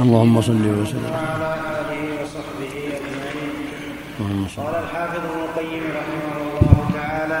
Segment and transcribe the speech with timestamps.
[0.00, 1.12] اللهم صل وسلم.
[1.12, 1.48] وعلى
[1.80, 7.40] آله وصحبه أجمعين قال الحافظ ابن القيم رحمه الله تعالى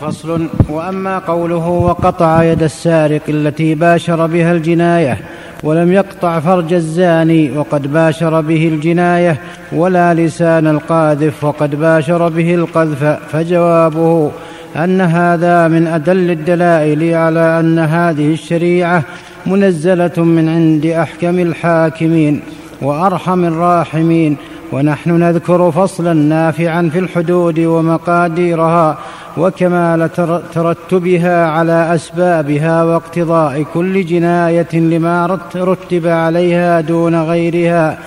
[0.00, 5.18] فصل وأما قوله وقطع يد السارق التي باشر بها الجناية
[5.62, 9.40] ولم يقطع فرج الزاني وقد باشر به الجناية
[9.72, 14.30] ولا لسان القاذف وقد باشر به القذف فجوابه
[14.76, 19.02] أن هذا من أدل الدلائل على أن هذه الشريعة
[19.46, 22.40] منزلة من عند أحكم الحاكمين
[22.82, 24.36] وأرحم الراحمين.
[24.72, 28.98] ونحن نذكر فصلا نافعا في الحدود ومقاديرها
[29.36, 30.10] وكمال
[30.54, 37.98] ترتبها على أسبابها واقتضاء كل جناية لما رتب عليها دون غيرها.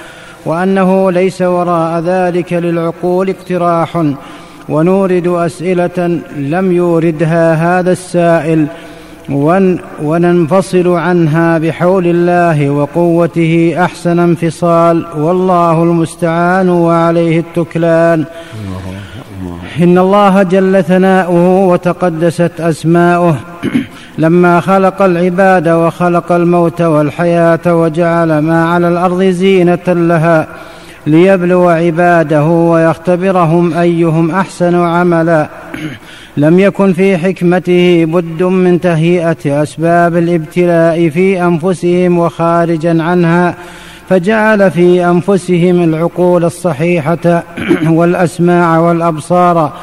[0.46, 4.04] وأنه ليس وراء ذلك للعقول اقتراح.
[4.70, 8.68] ونورد أسئلة لم يوردها هذا السائل.
[10.04, 18.26] وننفصل عنها بحول الله وقوته أحسن انفصال والله المستعان وعليه التكلان.
[19.80, 23.36] إن الله جل ثناؤه وتقدست أسماؤه.
[24.18, 30.48] لما خلق العباد وخلق الموت والحياة وجعل ما على الأرض زينة لها.
[31.08, 35.50] ليبلو عباده ويختبرهم أيهم أحسن عملا.
[36.38, 43.56] لم يكن في حكمته بد من تهيئة أسباب الابتلاء في أنفسهم وخارجا عنها
[44.10, 47.44] فجعل في أنفسهم العقول الصحيحة
[47.98, 49.74] والأسماع والأبصار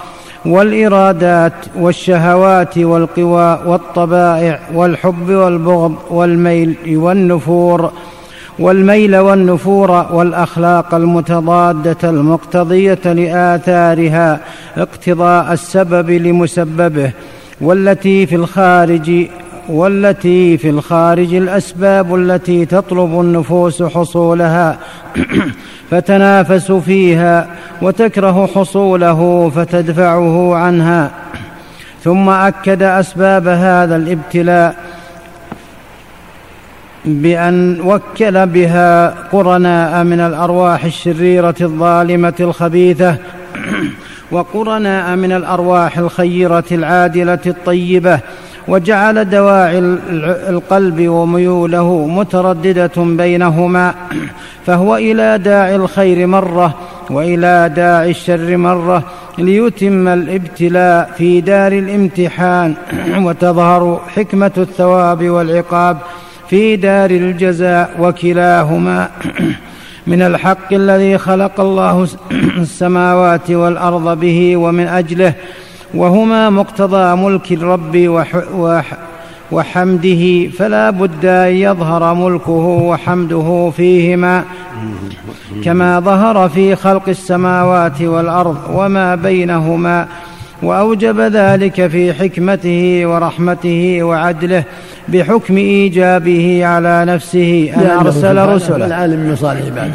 [0.47, 7.92] والإرادات والشهوات والقوى والطبائع والحب والبغض والميل والنفور.
[8.58, 14.41] والميل والنفور والأخلاق المتضادة المقتضية لآثارها
[14.77, 17.11] اقتضاء السبب لمسببه
[17.61, 19.27] والتي في الخارج
[19.69, 24.78] والتي في الخارج الأسباب التي تطلب النفوس حصولها.
[25.91, 27.48] فتنافس فيها
[27.83, 31.11] وتكره حصوله فتدفعه عنها.
[32.02, 34.83] ثم أكد أسباب هذا الابتلاء
[37.04, 43.16] بأن وكل بها قرناء من الأرواح الشريرة الظالمة الخبيثة
[44.30, 48.20] وقرناء من الأرواح الخيرة العادلة الطيبة
[48.68, 49.78] وجعل دواعي
[50.48, 53.94] القلب وميوله مترددة بينهما
[54.66, 56.74] فهو إلى داعي الخير مرة
[57.10, 59.04] وإلى داعي الشر مرة
[59.38, 62.74] ليتم الابتلاء في دار الامتحان
[63.16, 65.98] وتظهر حكمة الثواب والعقاب.
[66.54, 69.10] في دار الجزاء وكلاهما
[70.10, 72.08] من الحق الذي خلق الله
[72.66, 75.34] السماوات والأرض به ومن أجله
[75.94, 78.24] وهما مقتضى ملك الرب
[79.52, 80.48] وحمده.
[80.58, 84.44] فلا بد أن يظهر ملكه وحمده فيهما
[85.64, 90.08] كما ظهر في خلق السماوات والأرض وما بينهما.
[90.64, 94.64] وأوجب ذلك في حكمته ورحمته وعدله
[95.08, 98.86] بحكم إيجابه على نفسه أن أرسل رسله.
[98.86, 99.95] العالم من مصالح عباده.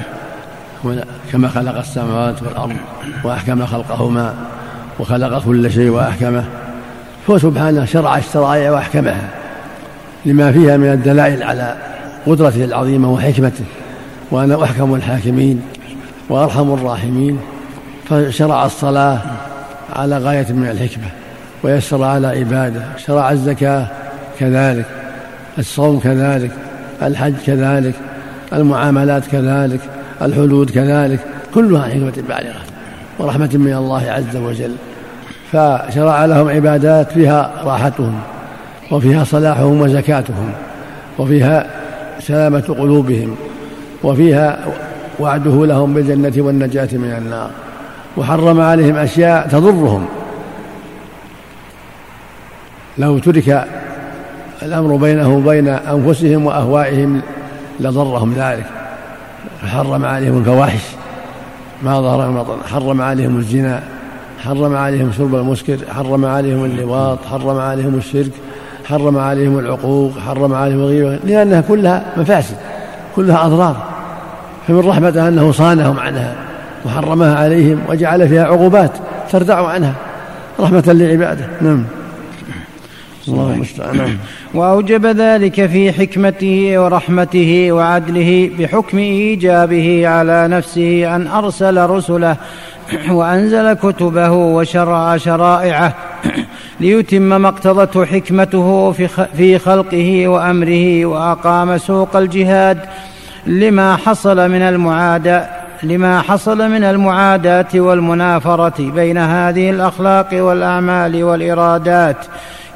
[1.32, 2.76] كما خلق السماوات والأرض
[3.24, 4.34] وأحكم خلقهما
[5.00, 6.44] وخلق كل شيء وأحكمه.
[7.30, 9.30] هو سبحانه شرع الشرائع وأحكمها
[10.26, 11.76] لما فيها من الدلائل على
[12.28, 13.66] قدرته العظيمة وحكمته.
[14.32, 15.62] وأنا أحكم الحاكمين
[16.30, 17.40] وأرحم الراحمين.
[18.10, 19.20] فشرع الصلاة
[19.96, 21.08] على غاية من الحكمة
[21.64, 23.88] ويسر على عباده شرع الزكاة
[24.40, 24.86] كذلك
[25.60, 26.52] الصوم كذلك
[27.02, 27.94] الحج كذلك
[28.54, 29.80] المعاملات كذلك
[30.22, 31.20] الحدود كذلك
[31.54, 32.62] كلها حكمة بالغة
[33.20, 34.76] ورحمة من الله عز وجل.
[35.52, 38.20] فشرع لهم عبادات فيها راحتهم
[38.92, 40.52] وفيها صلاحهم وزكاتهم
[41.18, 41.68] وفيها
[42.20, 43.36] سلامة قلوبهم
[44.04, 44.60] وفيها
[45.20, 47.50] وعده لهم بالجنة والنجاة من النار.
[48.20, 50.06] وحرم عليهم أشياء تضرهم.
[52.98, 53.68] لو ترك
[54.62, 57.22] الأمر بينهم وبين أنفسهم وأهوائهم
[57.80, 58.66] لضرهم ذلك.
[59.62, 60.82] فحرم عليهم الفواحش.
[61.84, 63.84] ما ظهر من حرم عليهم الزنا.
[64.44, 65.78] حرم عليهم شرب المسكر.
[65.96, 67.20] حرم عليهم اللواط.
[67.26, 68.32] حرم عليهم الشرك.
[68.86, 70.20] حرم عليهم العقوق.
[70.20, 71.20] حرم عليهم الغيبة.
[71.24, 72.56] لأنها كلها مفاسد.
[73.16, 73.84] كلها أضرار.
[74.68, 76.49] فمن رحمته أنه صانهم عنها.
[76.86, 78.92] وحرمها عليهم وجعل فيها عقوبات
[79.32, 79.94] تردع عنها
[80.60, 81.48] رحمة لعباده.
[81.62, 81.84] نعم.
[83.28, 83.98] الله المستعان.
[83.98, 84.18] نعم.
[84.54, 92.36] وأوجب ذلك في حكمته ورحمته وعدله بحكم إيجابه على نفسه أن أرسل رسله
[93.10, 95.96] وأنزل كتبه وشرع شرائعه
[96.80, 98.92] ليتم ما اقتضته حكمته
[99.38, 102.80] في خلقه وأمره وأقام سوق الجهاد
[103.48, 112.18] لما حصل من المعاداة لما حصل من المعاداة والمنافرة بين هذه الأخلاق والأعمال والإرادات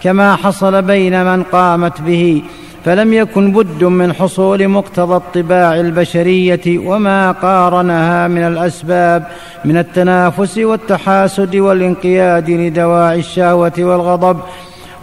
[0.03, 2.43] كما حصل بين من قامت به
[2.85, 9.23] فلم يكن بد من حصول مقتضى الطباع البشرية وما قارنها من الأسباب
[9.65, 14.39] من التنافس والتحاسد والانقياد لدواعي الشهوة والغضب.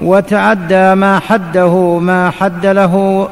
[0.03, 3.29] وتعدى ما حده ما حد له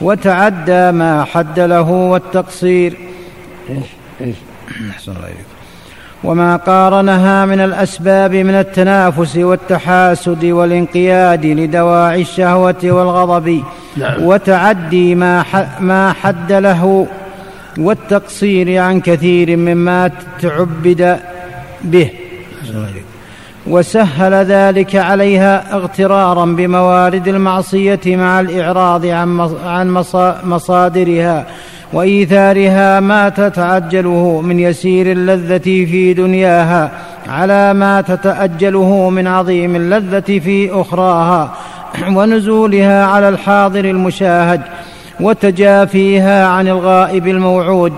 [0.00, 2.96] وتعدى ما حد له والتقصير.
[4.90, 5.46] أحسن الله إليك
[6.24, 13.62] وما قارنها من الأسباب من التنافس والتحاسد والانقياد لدواعي الشهوة والغضب
[13.96, 14.22] نعم.
[14.24, 15.44] وتعدي ما
[15.80, 17.06] ما حد له
[17.78, 20.10] والتقصير عن كثير مما
[20.40, 21.18] تعبد
[21.84, 22.10] به.
[23.66, 29.06] وسهل ذلك عليها اغترارا بموارد المعصية مع الإعراض
[29.64, 30.04] عن
[30.44, 31.46] مصادرها.
[31.92, 36.90] وإيثارها ما تتعجله من يسير اللذة في دنياها
[37.28, 41.54] على ما تتأجله من عظيم اللذة في أخراها
[42.16, 44.60] ونزولها على الحاضر المشاهد
[45.20, 47.92] وتجافيها عن الغائب الموعود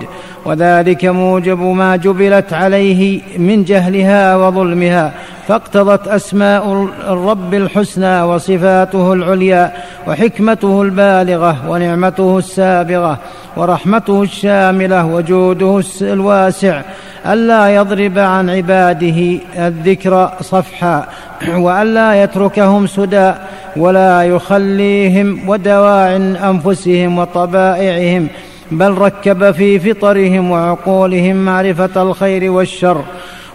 [0.45, 5.13] وذلك موجب ما جبلت عليه من جهلها وظلمها
[5.47, 9.73] فاقتضت أسماء الرب الحسنى وصفاته العليا
[10.07, 13.19] وحكمته البالغة ونعمته السابغة
[13.57, 16.81] ورحمته الشاملة وجوده الواسع
[17.25, 21.07] ألا يضرب عن عباده الذكر صفحا
[21.65, 23.33] وألا يتركهم سدى
[23.77, 28.27] ولا يخليهم ودواع أنفسهم وطبائعهم
[28.71, 33.03] بل ركب في فطرهم وعقولهم معرفة الخير والشر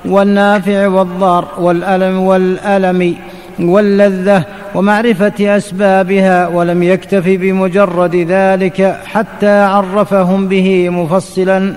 [0.04, 3.16] والنافع والضار والألم والألم
[3.60, 4.44] واللذة
[4.74, 11.74] ومعرفة أسبابها ولم يكتف بمجرد ذلك حتى عرفهم به مفصلا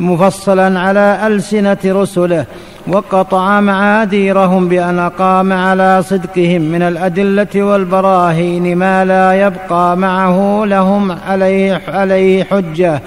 [0.00, 2.44] مفصلا على ألسنة رسله.
[2.88, 11.82] وقطع معاذيرهم بأن أقام على صدقهم من الأدلة والبراهين ما لا يبقى معه لهم عليه,
[11.88, 13.02] عليه حجة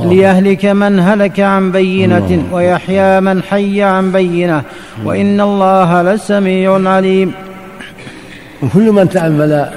[0.00, 4.62] ليهلك من هلك عن بينة ويحيى من حي عن بينة.
[5.04, 7.32] وإن الله لسميع عليم.
[8.62, 9.70] وكل من تأمل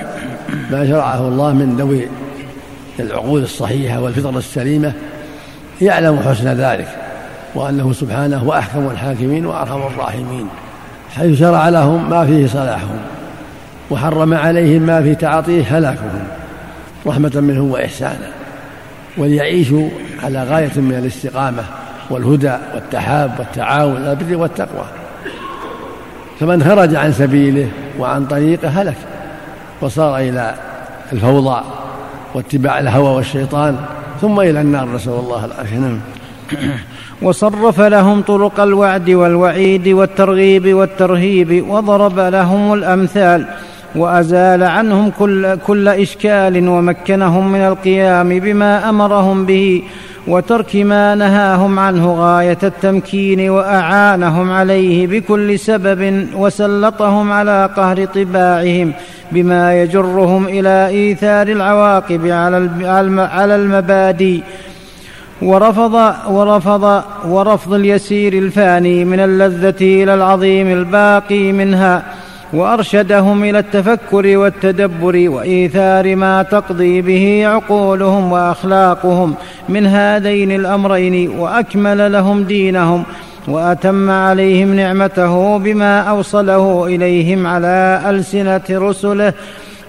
[0.72, 2.08] ما شرعه الله من ذوي
[3.00, 4.94] العقول الصحيحة والفطر السليمة
[5.82, 6.88] يعلم حسن ذلك.
[7.56, 10.48] وأنه سبحانه هو أحكم الحاكمين وأرحم الراحمين
[11.16, 13.00] حيث شرع لهم ما فيه صلاحهم
[13.90, 16.28] وحرم عليهم ما في تعاطيه هلاكهم
[17.08, 18.30] رحمة منه وإحسانا
[19.18, 19.90] وليعيشوا
[20.24, 21.64] على غاية من الاستقامة
[22.10, 24.86] والهدى والتحاب والتعاون على البر والتقوى.
[26.40, 27.68] فمن خرج عن سبيله
[28.00, 28.98] وعن طريقه هلك
[29.82, 30.56] وصار إلى
[31.14, 31.64] الفوضى
[32.34, 33.78] واتباع الهوى والشيطان
[34.22, 35.78] ثم إلى النار نسأل الله العافية.
[35.78, 36.00] نعم.
[37.22, 43.46] وصرف لهم طرق الوعد والوعيد والترغيب والترهيب وضرب لهم الأمثال
[43.96, 49.84] وأزال عنهم كل, كل إشكال ومكنهم من القيام بما أمرهم به
[50.28, 58.94] وترك ما نهاهم عنه غاية التمكين وأعانهم عليه بكل سبب وسلطهم على قهر طباعهم
[59.32, 62.28] بما يجرهم إلى إيثار العواقب
[63.32, 64.42] على المبادئ
[65.42, 72.04] ورفض ورفض ورفض اليسير الفاني من اللذة إلى العظيم الباقي منها
[72.54, 79.36] وأرشدهم إلى التفكر والتدبر وإيثار ما تقضي به عقولهم وأخلاقهم
[79.70, 83.04] من هذين الأمرين وأكمل لهم دينهم
[83.48, 89.34] وأتم عليهم نعمته بما أوصله إليهم على ألسنة رسله.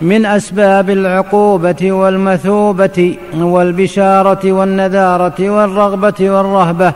[0.00, 6.92] من أسباب العقوبة والمثوبة والبشارة والنذارة والرغبة والرهبة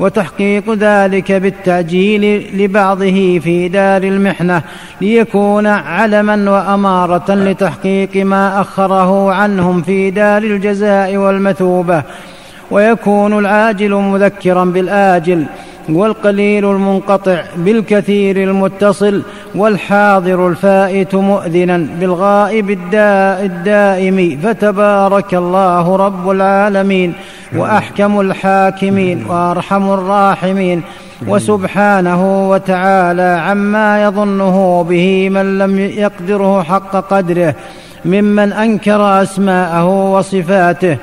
[0.00, 4.62] وتحقيق ذلك بالتعجيل لبعضه في دار المحنة
[5.00, 12.02] ليكون علما وأمارة لتحقيق ما أخره عنهم في دار الجزاء والمثوبة
[12.70, 15.46] ويكون العاجل مذكرا بالآجل.
[15.88, 19.22] والقليل المنقطع بالكثير المتصل
[19.54, 27.12] والحاضر الفائت مؤذنا بالغائب الداء الدائم فتبارك الله رب العالمين
[27.56, 30.82] وأحكم الحاكمين وأرحم الراحمين
[31.28, 37.54] وسبحانه وتعالى عما يظنه به من لم يقدره حق قدره
[38.04, 40.98] ممن أنكر أسماءه وصفاته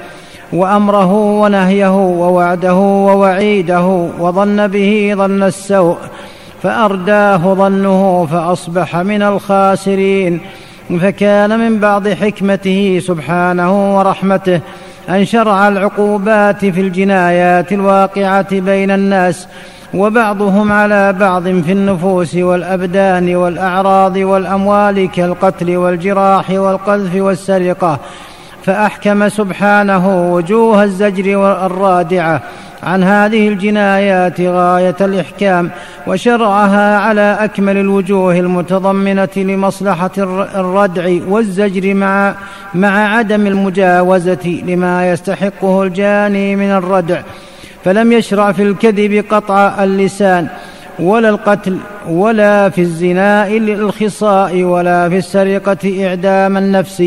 [0.54, 3.86] وأمره ونهيه ووعده ووعيده
[4.20, 5.98] وظن به ظن السوء
[6.64, 10.42] فأرداه ظنه فأصبح من الخاسرين
[11.02, 14.62] فكان من بعض حكمته سبحانه ورحمته
[15.10, 19.48] أن شرع العقوبات في الجنايات الواقعة بين الناس
[19.94, 28.00] وبعضهم على بعض في النفوس والأبدان والأعراض والأموال كالقتل والجراح والقذف والسرقة
[28.66, 32.42] فأحكم سبحانه وجوه الزجر الرادعه
[32.84, 35.70] عن هذه الجنايات غاية الإحكام
[36.08, 40.12] وشرعها على أكمل الوجوه المتضمنة لمصلحة
[40.56, 42.36] الردع والزجر مع
[42.76, 47.22] مع عدم المجاوزة لما يستحقه الجاني من الردع.
[47.84, 50.48] فلم يشرع في الكذب قطع اللسان
[51.00, 51.78] ولا القتل
[52.10, 57.04] ولا في الزناء الخصاء ولا في السرقة إعدام النفس.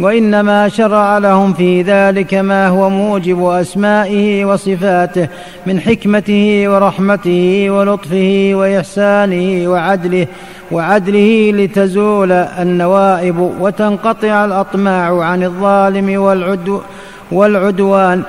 [0.00, 5.28] وإنما شرع لهم في ذلك ما هو موجب أسمائه وصفاته
[5.66, 10.26] من حكمته ورحمته ولطفه وإحسانه وعدله
[10.72, 16.80] وعدله لتزول النوائب وتنقطع الأطماع عن الظالم والعدو
[17.32, 18.22] والعدوان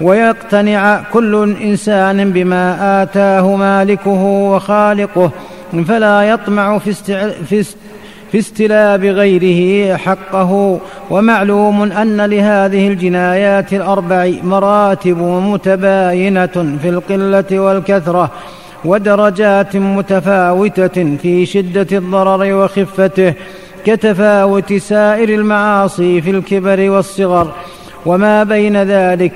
[0.00, 5.30] ويقتنع كل إنسان بما آتاه مالكه وخالقه
[5.88, 6.92] فلا يطمع في,
[7.44, 7.74] في,
[8.34, 18.30] في استلاب غيره حقه ومعلوم أن لهذه الجنايات الأربع مراتب متباينة في القلة والكثرة
[18.84, 23.34] ودرجات متفاوتة في شدة الضرر وخفته
[23.86, 27.52] كتفاوت سائر المعاصي في الكبر والصغر.
[28.06, 29.32] وما بين ذلك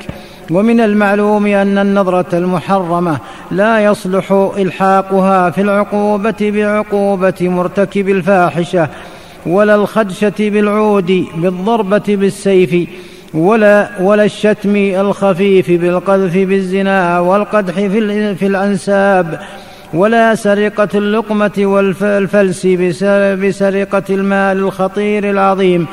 [0.50, 3.18] ومن المعلوم أن النظرة المحرمة
[3.50, 8.88] لا يصلح إلحاقها في العقوبة بعقوبة مرتكب الفاحشة
[9.46, 12.88] ولا الخدشة بالعود بالضربة بالسيف
[13.34, 19.40] ولا ولا الشتم الخفيف بالقذف بالزنا والقدح في, الأنساب
[19.94, 22.66] ولا سرقة اللقمة والفلس
[23.42, 25.86] بسرقة المال الخطير العظيم.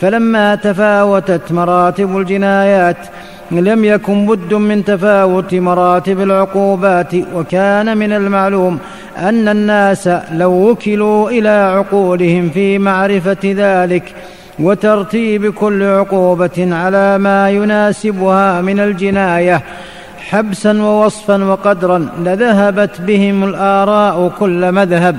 [0.00, 2.96] فلما تفاوتت مراتب الجنايات
[3.50, 8.78] لم يكن بد من تفاوت مراتب العقوبات وكان من المعلوم
[9.18, 14.14] أن الناس لو وكلوا إلى عقولهم في معرفة ذلك
[14.58, 19.62] وترتيب كل عقوبة على ما يناسبها من الجناية
[20.18, 25.16] حبسا ووصفا وقدرا لذهبت بهم الآراء كل مذهب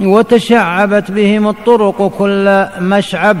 [0.00, 3.36] وتشعبت بهم الطرق كل مشعب.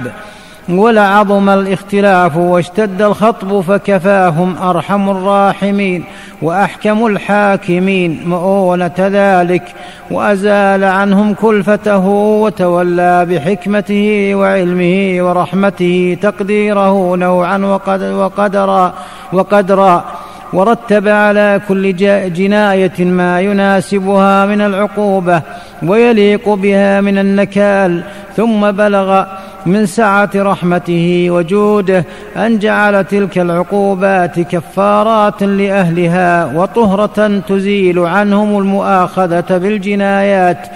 [0.70, 6.04] ولعظم الاختلاف واشتد الخطب فكفاهم أرحم الراحمين
[6.42, 9.62] وأحكم الحاكمين مؤونة ذلك
[10.10, 12.06] وأزال عنهم كلفته
[12.42, 18.92] وتولى بحكمته وعلمه ورحمته تقديره نوعا وقدرا
[19.32, 20.04] وقدرا
[20.52, 21.96] ورتب على كل
[22.32, 25.42] جناية ما يناسبها من العقوبة
[25.82, 28.02] ويليق بها من النكال
[28.36, 29.24] ثم بلغ
[29.66, 32.04] من سعة رحمته وجوده
[32.36, 40.66] أن جعل تلك العقوبات كفارات لأهلها وطهرة تزيل عنهم المؤاخذة بالجنايات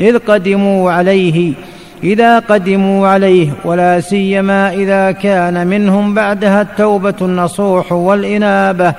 [0.00, 1.54] إذ قدموا عليه
[2.02, 8.94] إذا قدموا عليه ولا سيما إذا كان منهم بعدها التوبة النصوح والإنابة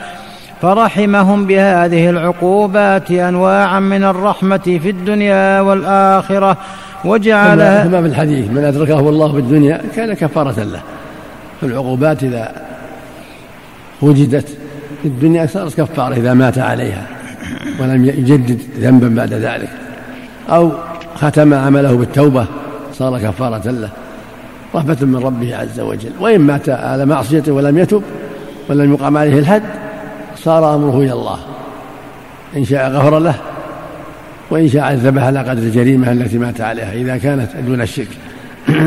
[0.62, 6.58] فرحمهم بهذه العقوبات انواعا من الرحمة في الدنيا والآخرة.
[7.06, 10.82] وجعلها كما في الحديث من أدركه الله في الدنيا كان كفارة له.
[11.62, 12.51] فالعقوبات إذا
[14.01, 14.48] وجدت
[15.01, 17.08] في الدنيا صارت كفارة إذا مات عليها
[17.79, 19.70] ولم يجدد ذنبا بعد ذلك.
[20.50, 20.72] أو
[21.15, 22.46] ختم عمله بالتوبة
[22.94, 23.89] صار كفارة له.
[24.75, 26.12] رحمة من ربه عز وجل.
[26.20, 28.03] وإن مات على معصيته ولم يتب
[28.70, 29.63] ولم يقام عليه الحد
[30.36, 31.39] صار أمره إلى الله.
[32.58, 33.36] إن شاء غفر له
[34.51, 38.08] وإن شاء عذبها على قدر الجريمة التي مات عليها إذا كانت دون الشرك.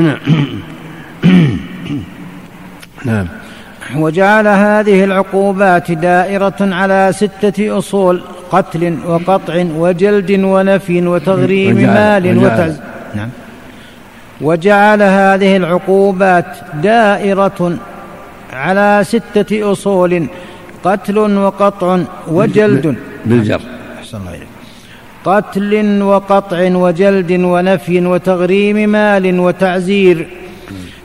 [3.05, 3.27] نعم.
[3.97, 12.81] وجعل هذه العقوبات دائرة على ستة أصول قتل وقطع وجلد ونفي وتغريم مال وتعز
[13.15, 13.29] نعم.
[14.41, 17.79] وجعل هذه العقوبات دائرة
[18.53, 20.27] على ستة أصول
[20.85, 22.97] قتل وقطع وجلد.
[23.27, 23.61] بالجر.
[23.99, 24.52] أحسن الله إليك.
[25.25, 30.27] قتل وقطع وجلد ونفي وتغريم مال وتعزير.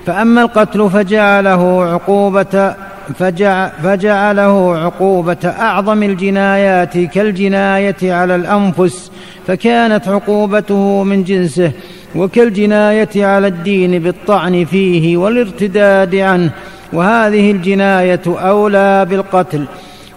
[0.06, 2.76] فأما القتل فجعله عقوبة
[3.20, 9.12] فجع فجعله عقوبة أعظم الجنايات كالجناية على الأنفس
[9.48, 11.72] فكانت عقوبته من جنسه
[12.16, 16.52] وكالجناية على الدين بالطعن فيه والارتداد عنه.
[16.94, 19.66] وهذه الجناية أولى بالقتل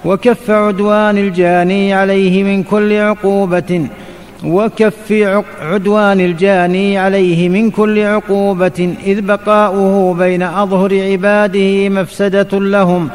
[0.05, 3.87] وكف عدوان الجاني عليه من كل عقوبة.
[4.45, 5.13] وكف
[5.63, 13.09] عدوان الجاني عليه من كل عقوبة إذ بقاؤه بين أظهر عباده مفسدة لهم.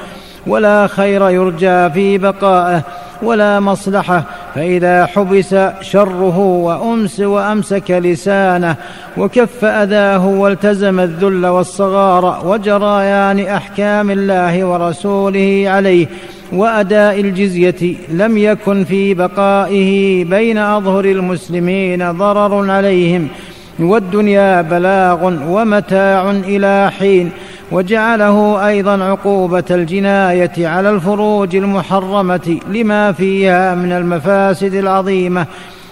[0.47, 2.81] ولا خير يرجى في بقائه
[3.23, 4.23] ولا مصلحة.
[4.55, 8.75] فإذا حبس شره وأمس وأمسك لسانه
[9.17, 16.07] وكف أذاه والتزم الذل والصغار وجريان أحكام الله ورسوله عليه.
[16.53, 23.27] وأداء الجزية لم يكن في بقائه بين أظهر المسلمين ضرر عليهم
[23.79, 27.31] والدنيا بلاغ ومتاع إلى حين
[27.71, 35.45] وجعله أيضا عقوبة الجناية على الفروج المحرمة لما فيها من المفاسد العظيمة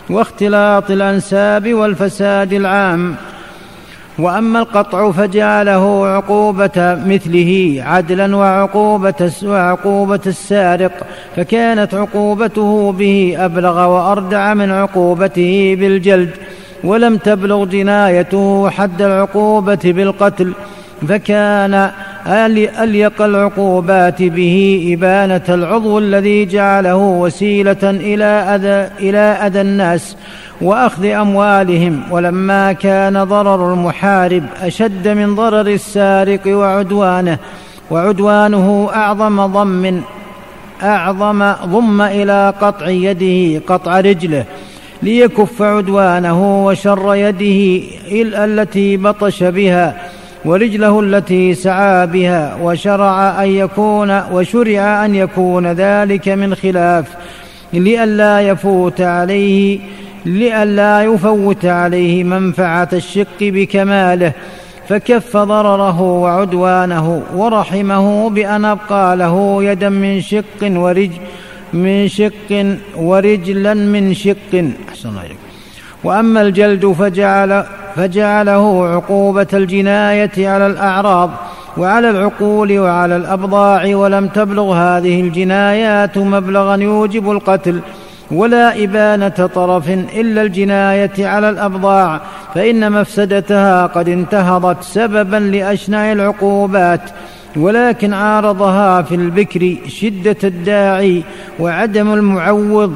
[0.09, 3.15] واختلاط الأنساب والفساد العام.
[4.19, 10.91] وأما القطع فجعله عقوبة مثله عدلا وعقوبة وعقوبة السارق
[11.35, 16.29] فكانت عقوبته به أبلغ وأردع من عقوبته بالجلد
[16.83, 20.53] ولم تبلغ جنايته حد العقوبة بالقتل
[21.07, 21.91] فكان
[22.27, 30.17] أليق العقوبات به إبانة العضو الذي جعله وسيلة إلى أذى, إلى أذى الناس
[30.61, 32.03] وأخذ أموالهم.
[32.11, 37.37] ولما كان ضرر المحارب أشد من ضرر السارق وعدوانه
[37.91, 40.01] وعدوانه أعظم ضم
[40.83, 44.45] أعظم ضم إلى قطع يده قطع رجله
[45.03, 49.95] ليكف عدوانه وشر يده التي بطش بها.
[50.45, 57.05] ورجله التي سعى بها وشرع أن يكون وشرع أن يكون ذلك من خلاف
[57.73, 59.79] لئلا يفوت عليه
[60.25, 64.33] لئلا يفوت عليه منفعة الشق بكماله
[64.87, 71.11] فكف ضرره وعدوانه ورحمه بأن أبقى له يدا من شق ورج
[71.73, 74.73] من شق ورجلا من شق.
[74.89, 75.42] أحسن الله
[76.03, 77.63] وأما الجلد فجعل
[77.95, 81.29] فجعله عقوبة الجناية على الأعراض
[81.77, 87.79] وعلى العقول وعلى الأبضاع ولم تبلغ هذه الجنايات مبلغا يوجب القتل
[88.31, 92.21] ولا إبانة طرف إلا الجناية على الأبضاع
[92.55, 97.01] فإن مفسدتها قد انتهضت سببا لأشنع العقوبات
[97.55, 101.23] ولكن عارضها في البكر شدة الداعي
[101.59, 102.95] وعدم المعوض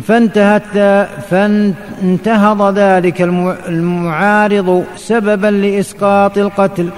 [0.00, 0.62] فانتهت
[1.30, 3.22] فانتهض ذلك
[3.68, 6.88] المعارض سببا لإسقاط القتل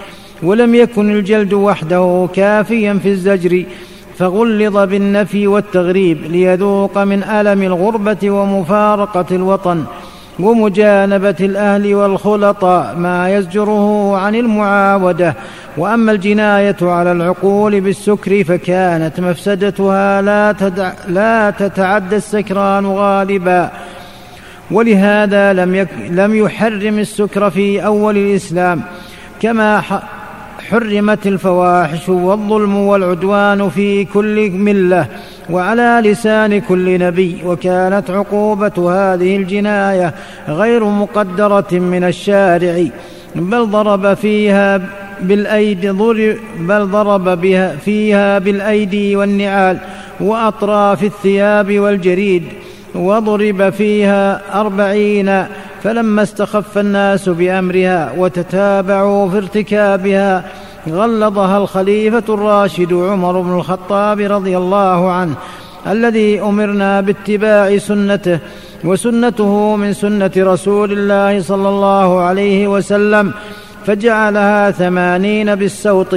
[0.42, 3.64] ولم يكن الجلد وحده كافيا في الزجر
[4.18, 9.85] فغلظ بالنفي والتغريب ليذوق من ألم الغربة ومفارقة الوطن.
[10.38, 15.34] ومجانبة الأهل والخلطاء ما يزجره عن المعاودة
[15.76, 23.70] وأما الجناية على العقول بالسكر فكانت مفسدتها لا, تدع لا تتعدى السكران غالبا.
[24.70, 28.82] ولهذا لم, لم يحرم السكر في أول الإسلام
[29.40, 29.82] كما
[30.70, 35.07] حرمت الفواحش والظلم والعدوان في كل ملة
[35.50, 40.14] وعلى لسان كل نبي وكانت عقوبة هذه الجناية
[40.48, 42.85] غير مقدرة من الشارع.
[43.35, 44.81] بل ضرب فيها
[45.22, 49.79] بالأيدي ضرب بل ضرب بها فيها بالأيدي والنعال
[50.20, 52.44] وأطراف الثياب والجريد
[52.94, 55.44] وضرب فيها أربعين
[55.84, 60.44] فلما استخف الناس بأمرها وتتابعوا في ارتكابها
[60.88, 65.34] غلظها الخليفة الراشد عمر بن الخطاب رضي الله عنه
[65.86, 68.38] الذي أمرنا باتباع سنته
[68.84, 73.32] وسنته من سنة رسول الله صلى الله عليه وسلم
[73.86, 76.16] فجعلها ثمانين بالسوط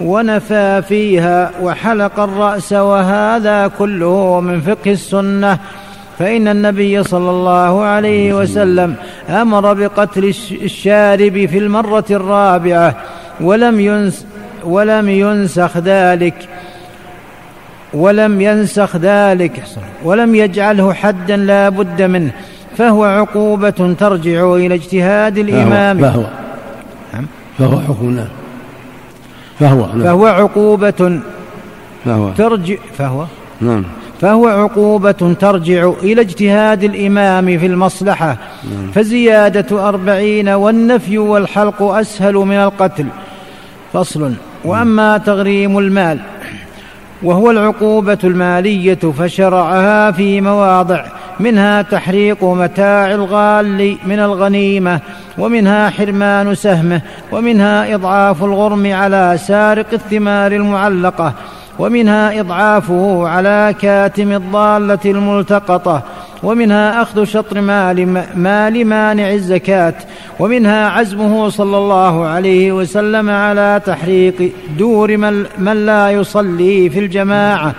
[0.00, 5.58] ونفى فيها وحلق الرأس وهذا كله من فقه السنة.
[6.18, 8.94] فإن النبي صلى الله عليه وسلم
[9.28, 10.24] أمر بقتل
[10.62, 12.96] الشارب في المرة الرابعة
[13.40, 14.26] ولم ينس
[14.64, 16.48] ولم ينسخ ذلك
[17.94, 19.62] ولم ينسخ ذلك
[20.04, 22.30] ولم يجعله حدا لا بد منه
[22.76, 25.98] فهو عقوبة ترجع إلى اجتهاد الإمام.
[25.98, 26.24] فهو
[27.14, 27.26] نعم.
[27.58, 28.28] فهو حكم نعم.
[29.60, 30.02] فهو نعم.
[30.02, 31.20] فهو عقوبة
[32.04, 32.30] فهو.
[32.32, 33.24] ترجع فهو
[33.60, 33.84] نعم.
[34.20, 38.90] فهو عقوبة ترجع إلى اجتهاد الإمام في المصلحة نعم.
[38.90, 43.06] فزيادة أربعين والنفي والحلق أسهل من القتل.
[43.92, 44.32] فصل.
[44.64, 46.18] وأما تغريم المال
[47.22, 51.04] وهو العقوبة المالية فشرعها في مواضع
[51.40, 55.00] منها تحريق متاع الغال من الغنيمة
[55.38, 57.00] ومنها حرمان سهمه
[57.32, 61.34] ومنها إضعاف الغرم على سارق الثمار المعلقة.
[61.78, 66.02] ومنها إضعافه على كاتم الضالة الملتقطة
[66.42, 69.94] ومنها أخذ شطر مال, مال مانع الزكاة
[70.38, 77.74] ومنها عزمه صلى الله عليه وسلم على تحريق دور من, لا يصلي في الجماعة.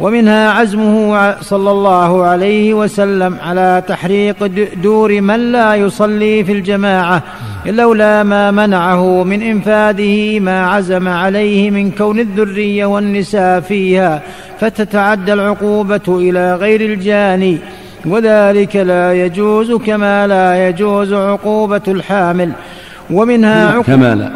[0.00, 4.46] ومنها عزمه صلى الله عليه وسلم على تحريق
[4.82, 7.22] دور من لا يصلي في الجماعة.
[7.66, 14.22] لولا ما منعه من انفاذه ما عزم عليه من كون الذرية والنساء فيها
[14.60, 17.58] فتتعدى العقوبة إلى غير الجاني.
[18.06, 22.52] وذلك لا يجوز كما لا يجوز عقوبة الحامل.
[23.10, 24.32] ومنها عقوبة كما لا.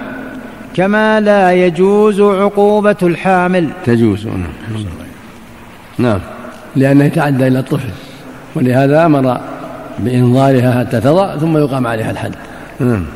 [0.75, 3.69] كما لا يجوز عقوبة الحامل.
[3.85, 4.45] تجوز نعم
[5.99, 6.21] نعم.
[6.77, 7.89] لأنه يتعدى إلى الطفل
[8.55, 9.41] ولهذا أمر
[9.99, 12.35] بإنظارها حتى تضع ثم يقام عليها الحد.
[12.81, 13.07] نعم.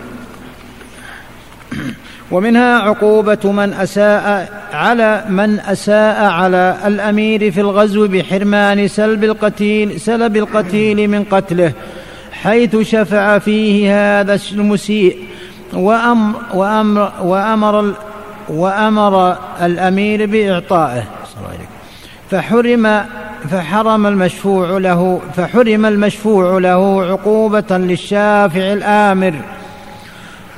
[2.30, 10.36] ومنها عقوبة من أساء على من أساء على الأمير في الغزو بحرمان سلب القتيل سلب
[10.36, 11.72] القتيل من قتله
[12.32, 15.18] حيث شفع فيه هذا المسيء.
[15.72, 17.94] وأمر وأمر وأمر
[18.48, 21.04] وأمر الأمير بإعطائه.
[22.30, 23.04] فحرم
[23.50, 29.34] فحرم المشفوع له فحرم المشفوع له عقوبة للشافع الآمر.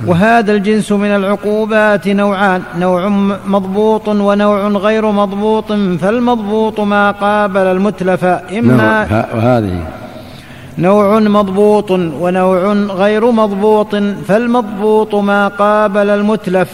[0.07, 3.09] وهذا الجنس من العقوبات نوعان نوع
[3.47, 9.83] مضبوط ونوع غير مضبوط فالمضبوط ما قابل المتلف إما وهذه.
[10.77, 13.95] نوع مضبوط ونوع غير مضبوط
[14.27, 16.69] فالمضبوط ما قابل المتلف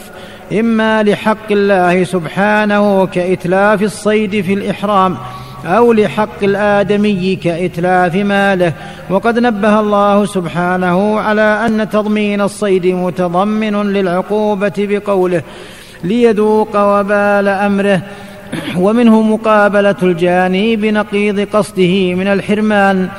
[0.59, 5.17] إما لحق الله سبحانه كإتلاف الصيد في الإحرام.
[5.65, 8.73] أو لحق الآدمي كإتلاف ماله.
[9.09, 15.41] وقد نبه الله سبحانه على أن تضمين الصيد متضمن للعقوبة بقوله
[16.03, 18.01] ليذوق وبال أمره.
[18.77, 23.09] ومنه مقابلة الجاني بنقيض قصده من الحرمان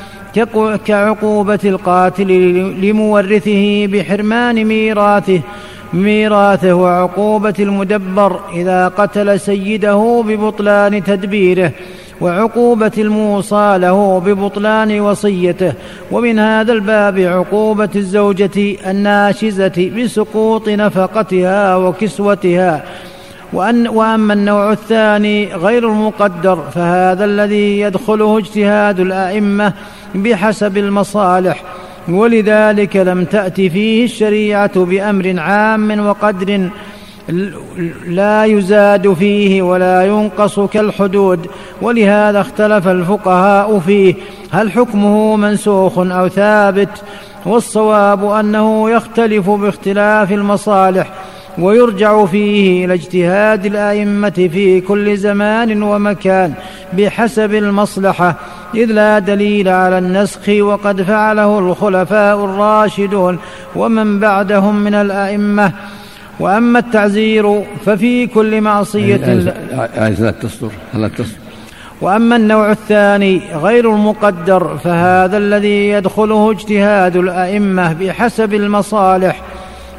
[0.87, 2.29] كعقوبة القاتل
[2.83, 5.40] لمورثه بحرمان ميراثه.
[5.92, 11.72] ميراثه وعقوبة المدبر إذا قتل سيده ببطلان تدبيره.
[12.20, 15.72] وعقوبة الموصى له ببطلان وصيته
[16.12, 22.85] ومن هذا الباب عقوبة الزوجة الناشزة بسقوط نفقتها وكسوتها.
[23.52, 29.72] وأن وأما النوع الثاني غير المقدر فهذا الذي يدخله اجتهاد الأئمة
[30.14, 31.62] بحسب المصالح.
[32.09, 36.68] ولذلك لم تأت فيه الشريعة بأمر عام وقدر
[38.06, 41.46] لا يزاد فيه ولا ينقص كالحدود
[41.82, 44.14] ولهذا اختلف الفقهاء فيه.
[44.50, 47.02] هل حكمه منسوخ أو ثابت؟
[47.46, 51.10] والصواب أنه يختلف باختلاف المصالح
[51.58, 56.52] ويرجع فيه إلى اجتهاد الأئمة في كل زمان ومكان
[56.92, 58.34] بحسب المصلحة
[58.74, 63.38] إذ لا دليل على النسخ وقد فعله الخلفاء الراشدون
[63.76, 65.72] ومن بعدهم من الأئمة.
[66.40, 69.53] وأما التعزير ففي كل معصية لا.
[70.33, 71.37] تصدر؟ لا تصدر؟
[72.01, 79.42] وأما النوع الثاني غير المقدر فهذا الذي يدخله اجتهاد الأئمة بحسب المصالح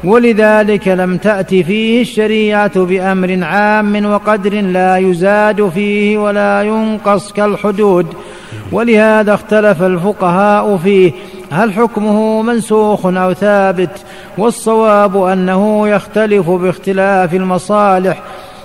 [0.04, 8.06] ولذلك لم تات فيه الشريعة بأمر عام وقدر لا يزاد فيه ولا ينقص كالحدود
[8.72, 11.12] ولهذا اختلف الفقهاء فيه.
[11.50, 14.04] هل حكمه منسوخ أو ثابت؟
[14.38, 18.22] والصواب أنه يختلف باختلاف المصالح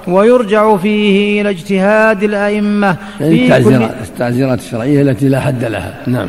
[0.08, 5.94] ويرجع فيه إلى اجتهاد الأئمة يعني في كل التعزيرات الشرعية التي لا حد لها.
[6.08, 6.28] نعم.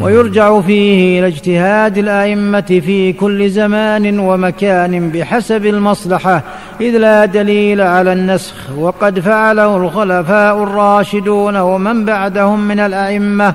[0.00, 6.42] ويرجع فيه إلى اجتهاد الأئمة في كل زمان ومكان بحسب المصلحة
[6.80, 13.54] إذ لا دليل على النسخ وقد فعله الخلفاء الراشدون ومن بعدهم من الأئمة.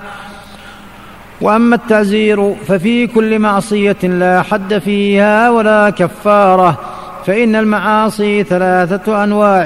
[1.41, 6.77] وأما التعزير ففي كل معصية لا حد فيها ولا كفارة
[7.25, 9.61] فإن المعاصي ثلاثة أنواع.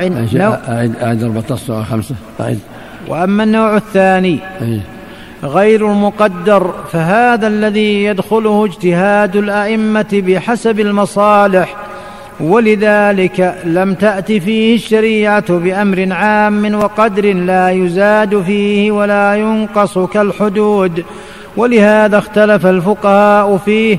[0.69, 2.15] اعد اعد 14 خمسة.
[2.39, 2.59] اعد
[3.07, 4.39] وأما النوع الثاني
[5.43, 11.75] غير المقدر فهذا الذي يدخله اجتهاد الأئمة بحسب المصالح
[12.39, 21.03] ولذلك لم تأت فيه الشريعة بأمر عام وقدر لا يزاد فيه ولا ينقص كالحدود.
[21.57, 23.97] ولهذا اختلف الفقهاء فيه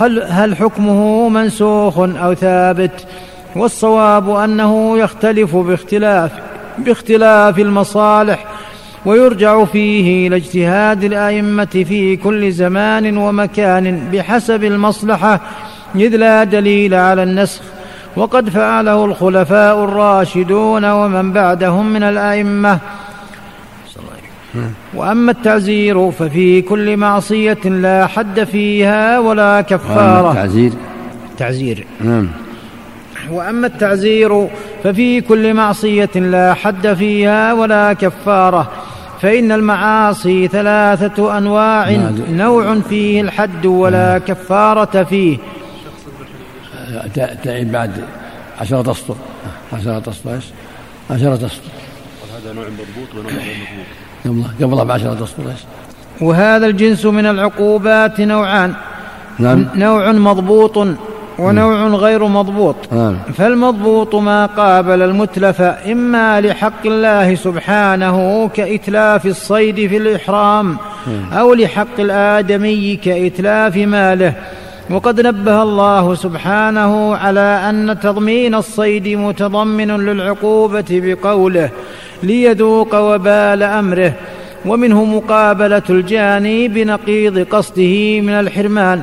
[0.00, 3.06] هل, هل حكمه منسوخ أو ثابت
[3.56, 6.30] والصواب أنه يختلف باختلاف
[6.78, 8.44] باختلاف المصالح
[9.06, 15.40] ويرجع فيه إلى اجتهاد الأئمة في كل زمان ومكان بحسب المصلحة
[15.94, 17.62] إذ لا دليل على النسخ.
[18.16, 22.78] وقد فعله الخلفاء الراشدون ومن بعدهم من الأئمة.
[24.94, 30.30] وأما التعزير ففي كل معصية لا حد فيها ولا كفارة.
[30.30, 30.72] التعزير.
[31.38, 31.86] تعزير.
[32.00, 32.28] نعم.
[33.30, 34.48] وأما التعزير
[34.84, 38.70] ففي كل معصية لا حد فيها ولا كفارة.
[39.20, 41.90] فإن المعاصي ثلاثة أنواع
[42.30, 45.38] نوع فيه الحد ولا كفارة فيه.
[47.44, 48.04] تعيد بعد
[48.60, 49.16] عشرة أسطر.
[49.72, 50.44] عشرة أسطر إيش؟
[51.10, 51.48] عشرة أسطر.
[52.36, 53.86] هذا نوع مضبوط ونوع غير مضبوط
[54.62, 55.60] قبله بعشرة أسطر إيش؟
[56.20, 58.72] وهذا الجنس من العقوبات نوعان.
[59.38, 59.66] نعم.
[59.74, 60.88] نوع مضبوط
[61.38, 62.76] ونوع غير مضبوط.
[62.92, 63.16] نعم.
[63.36, 70.76] فالمضبوط ما قابل المتلف إما لحق الله سبحانه كإتلاف الصيد في الإحرام
[71.32, 74.32] أو لحق الآدمي كإتلاف ماله.
[74.90, 81.70] وقد نبه الله سبحانه على أن تضمين الصيد متضمن للعقوبة بقوله.
[82.22, 84.12] ليذوق وبال أمره
[84.66, 89.02] ومنه مقابلة الجاني بنقيض قصده من الحرمان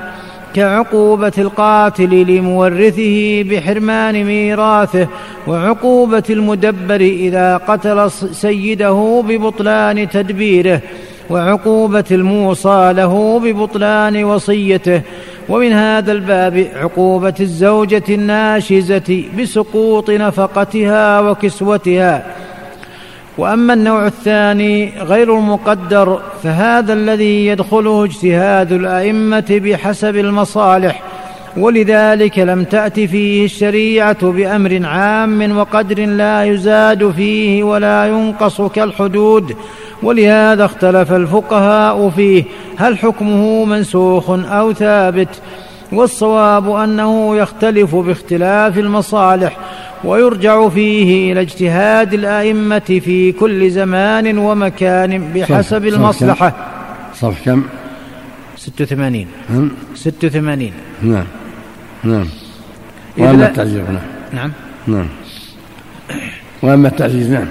[0.54, 5.08] كعقوبة القاتل لمورثه بحرمان ميراثه
[5.48, 10.82] وعقوبة المدبر إذا قتل سيده ببطلان تدبيره
[11.30, 15.02] وعقوبة الموصى له ببطلان وصيته.
[15.50, 22.36] ومن هذا الباب عقوبة الزوجة الناشزة بسقوط نفقتها وكسوتها.
[23.38, 31.02] وأما النوع الثاني غير المقدر فهذا الذي يدخله اجتهاد الأئمة بحسب المصالح
[31.58, 39.56] ولذلك لم تات فيه الشريعة بأمر عام وقدر لا يزاد فيه ولا ينقص كالحدود
[40.04, 42.44] ولهذا اختلف الفقهاء فيه
[42.78, 45.42] هل حكمه منسوخ أو ثابت؟
[45.92, 49.58] والصواب أنه يختلف باختلاف المصالح
[50.06, 56.54] ويرجع فيه إلى اجتهاد الأئمة في كل زمان ومكان بحسب المصلحة.
[57.16, 57.64] صف كم؟
[58.58, 59.28] ست وثمانين.
[59.96, 60.74] ست وثمانين.
[61.02, 61.26] نعم.
[62.04, 62.28] نعم.
[63.18, 64.02] وأما التعزير نعم.
[64.34, 64.52] نعم.
[64.88, 65.08] نعم.
[66.62, 67.48] وأما التعزير نعم.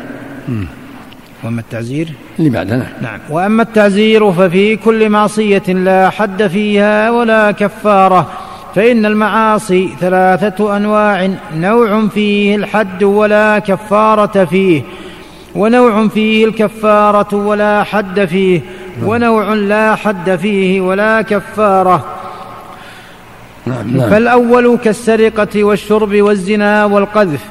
[1.43, 3.21] وأما التعزير؟ اللي بعدنا نعم.
[3.31, 8.44] وأما التعزير ففي كل معصية لا حد فيها ولا كفارة.
[8.75, 14.83] فإن المعاصي ثلاثة أنواع نوع فيه الحد ولا كفارة فيه
[15.55, 18.61] ونوع فيه الكفارة ولا حد فيه
[19.05, 22.05] ونوع لا حد فيه ولا كفارة.
[23.67, 24.11] نعم نعم.
[24.11, 27.45] فالأول كالسرقة والشرب والزنا والقذف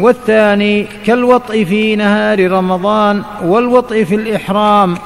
[0.00, 4.96] والثاني كالوطء في نهار رمضان والوطء في الإحرام.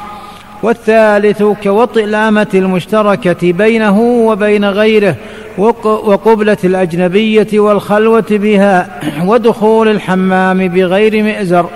[0.62, 5.16] والثالث كوطئ الأمة المشتركة بينه وبين غيره
[5.58, 11.66] وقبلة الأجنبية والخلوة بها ودخول الحمام بغير مئزر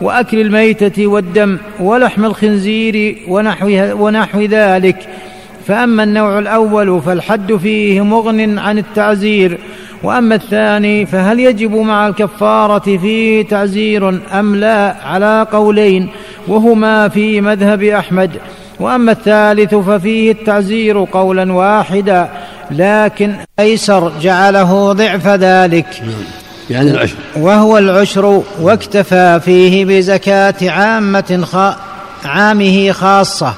[0.00, 3.66] وأكل الميتة والدم ولحم الخنزير ونحو,
[4.04, 4.96] ونحو ذلك.
[5.66, 9.58] فأما النوع الأول فالحد فيه مغن عن التعزير
[10.02, 16.08] وأما الثاني فهل يجب مع الكفارة فيه تعزير أم لا؟ على قولين
[16.48, 18.30] وهما في مذهب أحمد.
[18.80, 22.28] وأما الثالث ففيه التعزير قولا واحدا
[22.70, 25.86] لكن أيسر جعله ضعف ذلك.
[26.70, 27.16] يعني العشر.
[27.36, 31.56] وهو العشر واكتفى فيه بزكاة عامة خ...
[32.26, 33.54] عامه خاصة.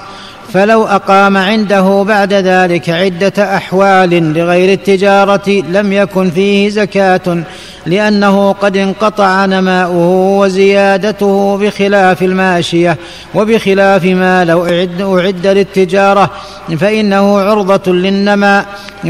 [0.52, 7.44] فلو أقام عنده بعد ذلك عدة أحوال لغير التجارة لم يكن فيه زكاة.
[7.86, 12.96] لأنه قد انقطع نماؤه وزيادته بخلاف الماشية
[13.34, 16.30] وبخلاف ما لو اعد, أعد للتجارة
[16.78, 18.66] فإنه عرضة للنماء.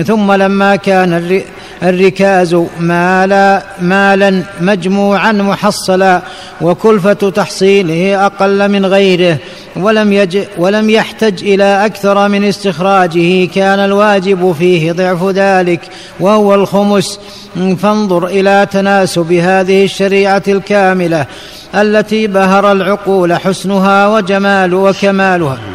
[0.06, 1.42] ثم لما كان
[1.82, 6.22] الركاز مالا مالا مجموعا محصلا
[6.60, 9.38] وكلفة تحصيله أقل من غيره
[9.76, 15.80] ولم, يج ولم يحتج إلى أكثر من استخراجه كان الواجب فيه ضعف ذلك
[16.20, 17.20] وهو الخمس.
[17.54, 21.26] فانظر إلى تناسب هذه الشريعة الكاملة
[21.74, 25.73] التي بهر العقول حسنها وجمال وكمالها.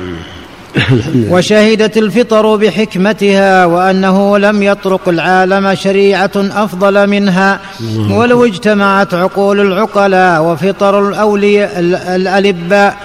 [1.29, 7.59] وشهدت الفطر بحكمتها وأنه لم يطرق العالم شريعة أفضل منها.
[8.09, 11.71] ولو اجتمعت عقول العقلاء وفطر الأولياء
[12.15, 12.97] الألباء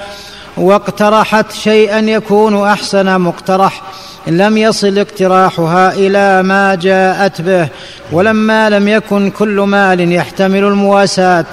[0.56, 3.82] واقترحت شيئا يكون أحسن مقترح
[4.26, 7.68] لم يصل اقتراحها إلى ما جاءت به.
[8.12, 11.44] ولما لم يكن كل مال يحتمل المواساة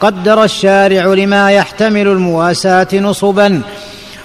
[0.00, 3.62] قدر الشارع لما يحتمل المواساة نصبا.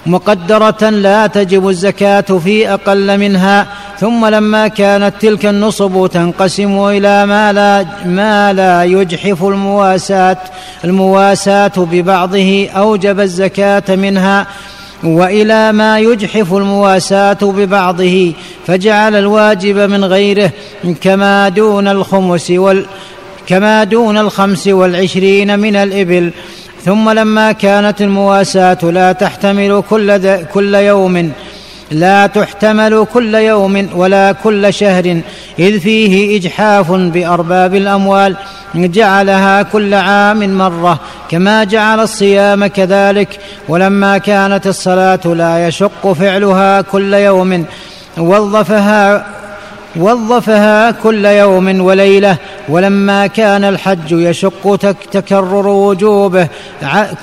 [0.06, 3.66] مقدرة لا تجب الزكاة في أقل منها
[4.00, 10.38] ثم لما كانت تلك النصب تنقسم إلى ما لا ما لا يجحف المواساة
[10.84, 14.46] المواساة ببعضه أوجب الزكاة منها
[15.04, 18.32] وإلى ما يجحف المواساة ببعضه
[18.66, 20.50] فجعل الواجب من غيره
[21.00, 22.86] كما دون الخمس وال
[23.46, 26.30] كما دون الخمس والعشرين من الإبل.
[26.86, 31.32] ثم لما كانت المواساة لا تحتمل كل, كل يوم
[31.90, 35.20] لا تحتمل كل يوم ولا كل شهر
[35.58, 38.36] إذ فيه إجحاف بأرباب الأموال
[38.74, 43.28] جعلها كل عام مرة كما جعل الصيام كذلك.
[43.68, 47.64] ولما كانت الصلاة لا يشق فعلها كل يوم
[48.18, 49.26] وظفها
[50.00, 52.36] وظفها كل يوم وليلة
[52.68, 54.76] ولما كان الحج يشق
[55.12, 56.48] تكرر وجوبه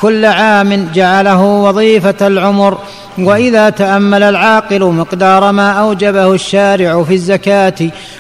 [0.02, 2.78] كل عام جعله وظيفة العمر.
[3.18, 7.74] وإذا تأمل العاقل مقدار ما أوجبه الشارع في الزكاة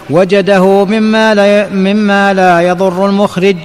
[0.09, 3.57] وجده مما لا, مما لا يضر المخرج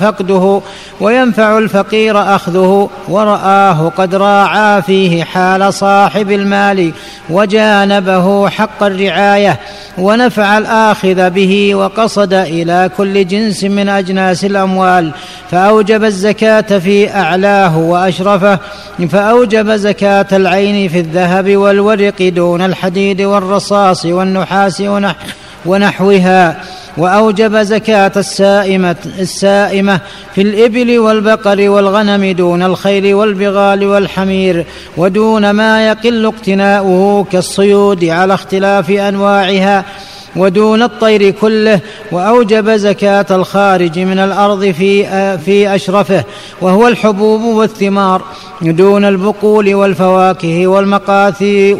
[0.00, 0.60] فقده
[1.00, 6.92] وينفع الفقير أخذه ورآه قد راعى فيه حال صاحب المال
[7.30, 9.60] وجانبه حق الرعاية
[9.98, 15.10] ونفع الآخذ به وقصد إلى كل جنس من أجناس الأموال
[15.50, 18.58] فأوجب الزكاة في أعلاه وأشرفه
[19.10, 24.82] فأوجب زكاة العين في الذهب والورق دون الحديد والرصاص والنحاس
[25.66, 26.60] ونحوها
[26.96, 30.00] وأوجب زكاة السائمه السائمة
[30.34, 38.90] في الإبل والبقر والغنم دون الخيل والبغال والحمير ودون ما يقل اقتناؤه كالصيود على اختلاف
[38.90, 39.84] أنواعها
[40.36, 41.80] ودون الطير كله
[42.12, 45.04] وأوجب زكاة الخارج من الأرض في
[45.38, 46.24] في أشرفه
[46.60, 48.22] وهو الحبوب والثمار
[48.62, 51.74] دون البقول والفواكه والمقاثي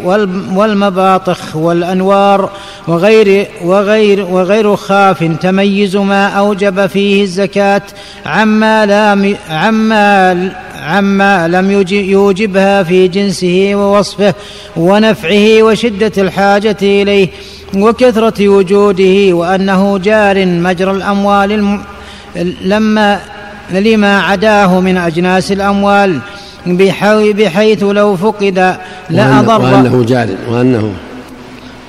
[0.55, 2.49] والمباطخ والأنوار
[2.87, 7.81] وغير وغير وغير خاف تميز ما أوجب فيه الزكاة
[8.25, 14.33] عما لم عما عما لم يوجبها في جنسه ووصفه
[14.77, 17.27] ونفعه وشدة الحاجة إليه.
[17.75, 21.83] وكثرة وجوده وأنه جار مجرى الأموال الم...
[22.61, 23.19] لما
[23.71, 26.19] لما عداه من أجناس الأموال
[26.65, 27.33] بحي...
[27.33, 28.77] بحيث لو فقد
[29.09, 30.93] لأضر وأنه جار وأنه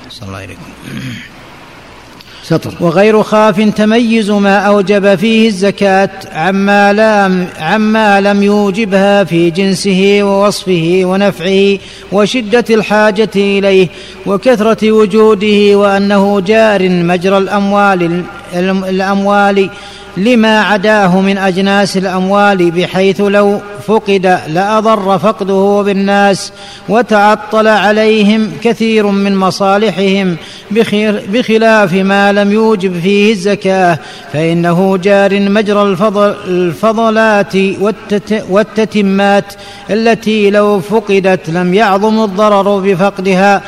[0.09, 0.62] صلى الله عليكم.
[2.43, 10.19] سطر وغير خاف تميز ما أوجب فيه الزكاة عما لم, عما لم يوجبها في جنسه
[10.23, 11.77] ووصفه ونفعه
[12.11, 13.87] وشدة الحاجة إليه
[14.25, 18.23] وكثرة وجوده وأنه جار مجرى الأموال
[18.89, 19.69] الأموال
[20.17, 26.51] لما عداه من أجناس الأموال بحيث لو فقد لأضر فقده بالناس
[26.89, 30.37] وتعطل عليهم كثير من مصالحهم
[31.29, 33.99] بخلاف ما لم يوجب فيه الزكاة
[34.33, 37.53] فإنه جار مجرى الفضل الفضلات
[38.49, 39.53] والتتمات
[39.89, 43.61] التي لو فقدت لم يعظم الضرر بفقدها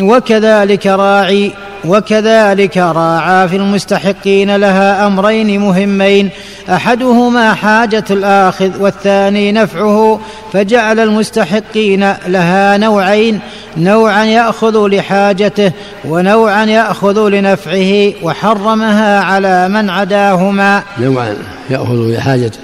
[0.00, 1.52] وكذلك راعي
[1.86, 6.30] وكذلك راعى في المستحقين لها أمرين مهمين.
[6.68, 10.20] أحدهما حاجة الآخذ والثاني نفعه.
[10.52, 13.40] فجعل المستحقين لها نوعين.
[13.76, 15.72] نوعا يأخذ لحاجته
[16.04, 18.12] ونوعا يأخذ لنفعه.
[18.22, 20.82] وحرمها على من عداهما.
[21.00, 21.36] نوعا
[21.70, 22.58] يأخذ لحاجته.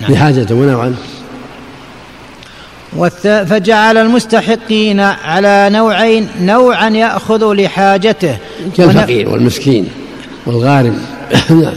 [0.00, 0.12] نعم.
[0.12, 0.94] لحاجته ونوعا.
[3.22, 8.36] فجعل المستحقين على نوعين نوعا يأخذ لحاجته.
[8.76, 9.88] كالفقير والمسكين
[10.46, 10.98] والغارم.
[11.50, 11.74] نعم.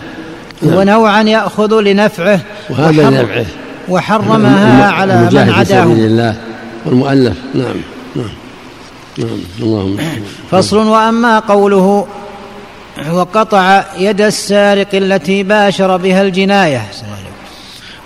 [0.63, 3.45] ونوعا يأخذ لنفعه وهذا لنفعه.
[3.89, 5.83] وحرمها على من عداه.
[5.83, 6.35] الله
[6.85, 7.37] والمؤلف.
[7.53, 7.65] نعم.
[8.15, 8.29] نعم.
[9.17, 9.39] نعم.
[9.61, 9.97] اللهم
[10.51, 12.07] فصل وأما قوله
[13.11, 16.81] وقطع يد السارق التي باشر بها الجناية.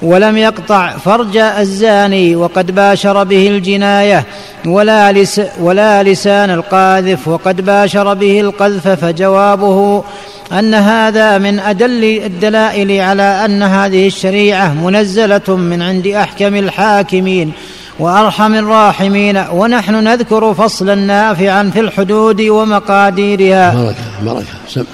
[0.02, 4.26] ولم يقطع فرج الزاني وقد باشر به الجناية
[4.66, 10.04] ولا, لس ولا لسان القاذف وقد باشر به القذف فجوابه
[10.52, 17.52] أن هذا من أدل الدلائل على أن هذه الشريعة منزلة من عند أحكم الحاكمين
[18.00, 23.76] وأرحم الراحمين ونحن نذكر فصلا نافعا في الحدود ومقاديرها.
[23.76, 24.86] بركه بركه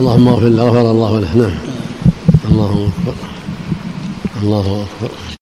[0.00, 1.52] اللهم اغفر له غفر الله له نعم.
[2.50, 3.33] اللهم اكبر
[4.44, 5.24] الله أكبر.